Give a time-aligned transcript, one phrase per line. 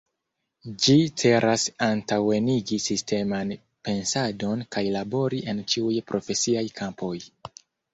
[0.85, 3.55] Ĝi celas antaŭenigi sisteman
[3.91, 7.17] pensadon kaj labori en ĉiuj profesiaj kampoj.